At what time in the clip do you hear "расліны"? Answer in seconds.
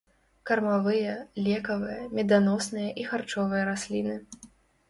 3.73-4.21